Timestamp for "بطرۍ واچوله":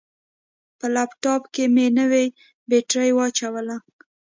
2.69-3.77